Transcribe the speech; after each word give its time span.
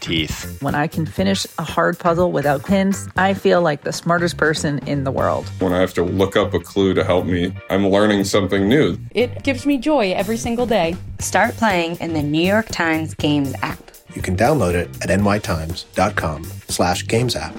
teeth. 0.00 0.60
When 0.62 0.74
I 0.74 0.86
can 0.86 1.06
finish 1.06 1.46
a 1.58 1.62
hard 1.62 1.98
puzzle 1.98 2.32
without 2.32 2.64
pins, 2.64 3.08
I 3.16 3.34
feel 3.34 3.62
like 3.62 3.82
the 3.82 3.92
smartest 3.92 4.36
person 4.36 4.78
in 4.86 5.04
the 5.04 5.10
world. 5.10 5.48
When 5.58 5.72
I 5.72 5.80
have 5.80 5.94
to 5.94 6.02
look 6.02 6.36
up 6.36 6.54
a 6.54 6.60
clue 6.60 6.94
to 6.94 7.04
help 7.04 7.26
me, 7.26 7.52
I'm 7.70 7.88
learning 7.88 8.24
something 8.24 8.68
new. 8.68 8.98
It 9.12 9.42
gives 9.42 9.66
me 9.66 9.78
joy 9.78 10.12
every 10.12 10.36
single 10.36 10.66
day. 10.66 10.96
Start 11.18 11.54
playing 11.56 11.96
in 11.96 12.14
the 12.14 12.22
New 12.22 12.46
York 12.46 12.68
Times 12.68 13.14
Games 13.14 13.54
app. 13.62 13.90
You 14.14 14.22
can 14.22 14.36
download 14.36 14.74
it 14.74 14.88
at 15.02 15.18
nytimes.com 15.18 16.44
slash 16.68 17.06
games 17.06 17.36
app. 17.36 17.54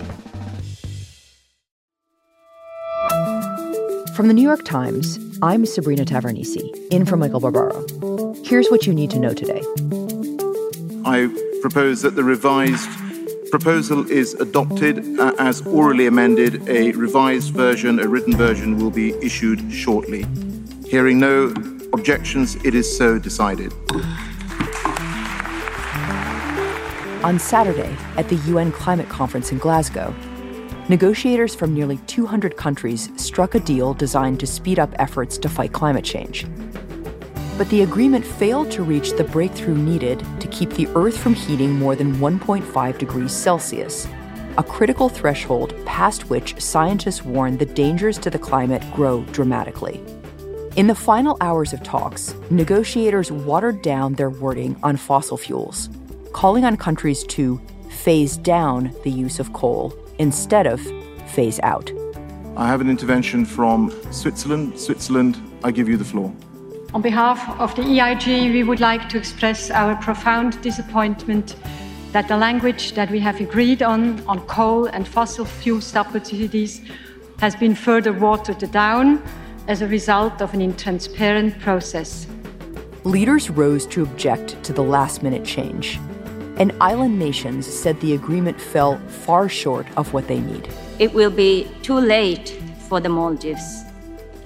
From 4.16 4.28
the 4.28 4.34
New 4.34 4.44
York 4.44 4.66
Times, 4.66 5.18
I'm 5.42 5.66
Sabrina 5.66 6.04
Tavernise, 6.04 6.58
in 6.92 7.06
for 7.06 7.16
Michael 7.16 7.40
Barbaro. 7.40 7.86
Here's 8.44 8.68
what 8.70 8.86
you 8.86 8.94
need 8.94 9.12
to 9.12 9.20
know 9.20 9.34
today. 9.34 9.62
I 11.06 11.30
propose 11.62 12.02
that 12.02 12.16
the 12.16 12.24
revised 12.24 12.90
proposal 13.52 14.10
is 14.10 14.34
adopted 14.36 15.20
uh, 15.20 15.34
as 15.40 15.62
orally 15.68 16.08
amended. 16.08 16.68
A 16.70 16.92
revised 16.92 17.54
version, 17.54 18.00
a 18.00 18.08
written 18.08 18.36
version, 18.36 18.78
will 18.78 18.92
be 18.92 19.14
issued 19.16 19.72
shortly. 19.72 20.26
Hearing 20.86 21.20
no 21.20 21.54
objections, 21.94 22.56
it 22.64 22.76
is 22.76 22.98
so 22.98 23.20
decided. 23.20 23.74
On 27.24 27.38
Saturday, 27.38 27.96
at 28.16 28.30
the 28.30 28.38
UN 28.48 28.72
Climate 28.72 29.10
Conference 29.10 29.52
in 29.52 29.58
Glasgow, 29.58 30.16
negotiators 30.88 31.54
from 31.54 31.74
nearly 31.74 31.98
200 32.08 32.56
countries 32.56 33.10
struck 33.18 33.56
a 33.56 33.60
deal 33.60 33.94
designed 33.94 34.40
to 34.40 34.48
speed 34.48 34.80
up 34.80 34.94
efforts 35.00 35.38
to 35.40 35.50
fight 35.50 35.74
climate 35.74 36.06
change. 36.06 36.46
But 37.60 37.70
the 37.70 37.82
agreement 37.82 38.26
failed 38.26 38.72
to 38.72 38.84
reach 38.84 39.12
the 39.12 39.26
breakthrough 39.26 39.76
needed 39.76 40.24
to 40.40 40.48
keep 40.48 40.70
the 40.70 40.88
Earth 40.96 41.18
from 41.18 41.34
heating 41.34 41.74
more 41.74 41.94
than 41.94 42.16
1.5 42.16 42.98
degrees 42.98 43.34
Celsius, 43.34 44.08
a 44.58 44.64
critical 44.64 45.10
threshold 45.10 45.76
past 45.86 46.30
which 46.30 46.58
scientists 46.58 47.26
warn 47.26 47.58
the 47.58 47.66
dangers 47.66 48.18
to 48.20 48.30
the 48.30 48.40
climate 48.40 48.82
grow 48.94 49.24
dramatically. 49.34 50.02
In 50.78 50.88
the 50.88 50.96
final 50.96 51.36
hours 51.42 51.74
of 51.74 51.84
talks, 51.84 52.34
negotiators 52.50 53.30
watered 53.30 53.82
down 53.82 54.14
their 54.14 54.30
wording 54.30 54.78
on 54.82 54.96
fossil 54.96 55.36
fuels 55.36 55.90
calling 56.32 56.64
on 56.64 56.78
countries 56.78 57.26
to 57.26 57.60
phase 57.90 58.38
down 58.38 58.96
the 59.04 59.12
use 59.12 59.38
of 59.38 59.52
coal 59.52 59.94
instead 60.18 60.66
of 60.66 60.80
phase 61.28 61.60
out. 61.64 61.92
I 62.56 62.68
have 62.68 62.80
an 62.80 62.90
intervention 62.90 63.44
from 63.44 63.92
Switzerland. 64.12 64.80
Switzerland, 64.80 65.36
I 65.62 65.72
give 65.72 65.90
you 65.90 65.98
the 65.98 66.06
floor. 66.06 66.34
On 66.94 67.02
behalf 67.02 67.60
of 67.60 67.76
the 67.76 67.84
EIG, 67.84 68.52
we 68.52 68.64
would 68.64 68.80
like 68.80 69.10
to 69.10 69.18
express 69.18 69.70
our 69.70 69.96
profound 69.98 70.60
disappointment 70.62 71.56
that 72.12 72.28
the 72.28 72.36
language 72.36 72.94
that 72.94 73.12
we 73.12 73.20
have 73.20 73.40
agreed 73.40 73.84
on 73.84 74.20
on 74.28 74.40
coal 74.48 74.88
and 74.88 75.08
fossil 75.08 75.46
fuel 75.46 75.82
subsidies 75.82 76.82
has 77.40 77.56
been 77.56 77.76
further 77.76 78.12
watered 78.12 78.72
down 78.72 79.22
as 79.68 79.84
a 79.84 79.88
result 79.88 80.42
of 80.42 80.54
an 80.56 80.62
intransparent 80.62 81.60
process. 81.60 82.26
Leaders 83.04 83.52
rose 83.52 83.86
to 83.86 84.02
object 84.02 84.62
to 84.64 84.74
the 84.74 84.84
last 84.84 85.22
minute 85.22 85.46
change 85.46 86.00
and 86.60 86.74
island 86.82 87.18
nations 87.18 87.66
said 87.66 88.00
the 88.02 88.14
agreement 88.14 88.60
fell 88.60 88.98
far 89.08 89.48
short 89.48 89.88
of 89.96 90.14
what 90.14 90.28
they 90.28 90.40
need. 90.40 90.68
It 91.00 91.14
will 91.14 91.32
be 91.32 91.68
too 91.82 92.00
late 92.00 92.50
for 92.88 93.00
the 93.00 93.10
Maldives. 93.10 93.84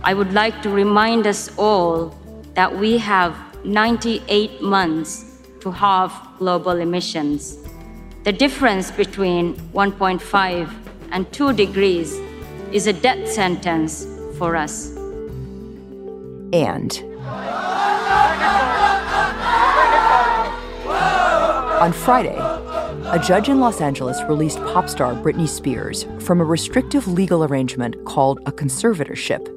I 0.03 0.13
would 0.13 0.31
like 0.34 0.62
to 0.62 0.69
remind 0.69 1.25
us 1.25 1.50
all 1.57 2.13
that 2.56 2.78
we 2.78 2.97
have 2.97 3.36
98 3.66 4.62
months 4.62 5.40
to 5.62 5.72
halve 5.72 6.14
global 6.40 6.78
emissions. 6.78 7.58
The 8.24 8.31
difference 8.31 8.91
between 8.91 9.56
1.5 9.72 10.74
and 11.12 11.31
2 11.31 11.53
degrees 11.53 12.19
is 12.72 12.88
a 12.88 12.94
death 12.94 13.30
sentence 13.30 14.06
for 14.38 14.56
us. 14.56 14.96
And 16.53 16.91
On 21.84 21.91
Friday, 21.91 22.38
a 23.12 23.20
judge 23.20 23.50
in 23.50 23.59
Los 23.59 23.81
Angeles 23.81 24.18
released 24.30 24.59
pop 24.59 24.88
star 24.88 25.14
Britney 25.16 25.50
Spears 25.50 26.06
from 26.20 26.40
a 26.40 26.46
restrictive 26.46 27.09
legal 27.09 27.44
arrangement 27.44 27.97
called 28.06 28.40
a 28.46 28.53
conservatorship 28.53 29.53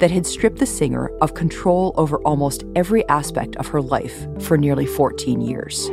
that 0.00 0.10
had 0.10 0.26
stripped 0.26 0.58
the 0.58 0.66
singer 0.66 1.08
of 1.20 1.34
control 1.34 1.94
over 1.96 2.18
almost 2.22 2.64
every 2.74 3.06
aspect 3.08 3.54
of 3.56 3.68
her 3.68 3.80
life 3.80 4.26
for 4.40 4.56
nearly 4.56 4.86
14 4.86 5.40
years. 5.40 5.88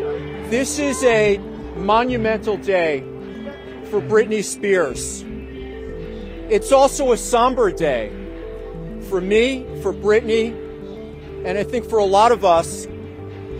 This 0.50 0.80
is 0.80 1.04
a 1.04 1.38
monumental 1.76 2.58
day 2.58 3.02
for 3.90 4.02
Britney 4.02 4.44
Spears. 4.44 5.24
It's 6.50 6.72
also 6.72 7.12
a 7.12 7.18
somber 7.18 7.72
day 7.72 8.10
for 9.10 9.22
me, 9.22 9.66
for 9.82 9.94
Britney, 9.94 10.56
and 11.46 11.58
I 11.58 11.64
think 11.64 11.90
for 11.90 12.00
a 12.00 12.06
lot 12.06 12.32
of 12.32 12.44
us 12.44 12.86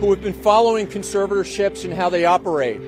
who 0.00 0.10
have 0.10 0.22
been 0.22 0.32
following 0.32 0.86
conservatorships 0.86 1.84
and 1.84 1.92
how 1.92 2.08
they 2.08 2.24
operate. 2.24 2.80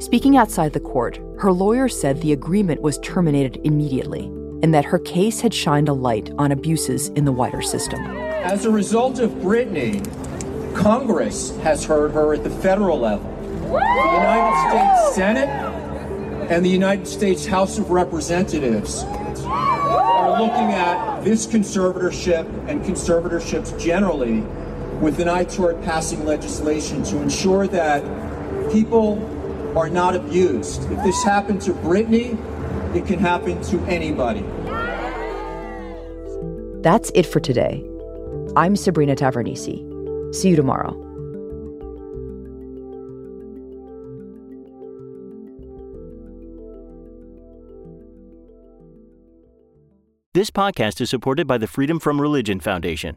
Speaking 0.00 0.36
outside 0.36 0.72
the 0.72 0.80
court, 0.80 1.20
her 1.38 1.52
lawyer 1.52 1.88
said 1.88 2.20
the 2.20 2.32
agreement 2.32 2.82
was 2.82 2.98
terminated 2.98 3.60
immediately 3.64 4.32
and 4.62 4.74
that 4.74 4.84
her 4.84 4.98
case 4.98 5.40
had 5.40 5.54
shined 5.54 5.88
a 5.88 5.92
light 5.92 6.30
on 6.38 6.52
abuses 6.52 7.08
in 7.10 7.24
the 7.24 7.32
wider 7.32 7.62
system. 7.62 8.00
As 8.06 8.64
a 8.64 8.70
result 8.70 9.18
of 9.18 9.30
Britney, 9.32 10.04
Congress 10.74 11.56
has 11.58 11.84
heard 11.84 12.12
her 12.12 12.34
at 12.34 12.44
the 12.44 12.50
federal 12.50 12.98
level. 12.98 13.28
The 13.62 14.12
United 14.14 14.70
States 14.70 15.14
Senate 15.14 15.48
and 16.50 16.64
the 16.64 16.70
United 16.70 17.06
States 17.06 17.44
House 17.44 17.78
of 17.78 17.90
Representatives 17.90 19.04
are 19.44 20.40
looking 20.40 20.72
at 20.72 21.22
this 21.22 21.46
conservatorship 21.46 22.46
and 22.68 22.82
conservatorships 22.82 23.78
generally 23.78 24.40
with 25.00 25.20
an 25.20 25.28
eye 25.28 25.44
toward 25.44 25.82
passing 25.82 26.24
legislation 26.24 27.02
to 27.04 27.20
ensure 27.20 27.66
that 27.66 28.02
people 28.72 29.18
are 29.76 29.90
not 29.90 30.16
abused. 30.16 30.90
If 30.90 31.02
this 31.04 31.22
happened 31.22 31.60
to 31.62 31.72
Britney, 31.72 32.36
it 32.94 33.06
can 33.06 33.18
happen 33.18 33.60
to 33.62 33.78
anybody. 33.84 34.44
That's 36.82 37.10
it 37.14 37.26
for 37.26 37.40
today. 37.40 37.84
I'm 38.56 38.76
Sabrina 38.76 39.14
Tavernise. 39.14 40.34
See 40.34 40.48
you 40.48 40.56
tomorrow. 40.56 41.04
This 50.34 50.50
podcast 50.50 51.00
is 51.00 51.10
supported 51.10 51.48
by 51.48 51.58
the 51.58 51.66
Freedom 51.66 51.98
from 51.98 52.20
Religion 52.20 52.60
Foundation. 52.60 53.16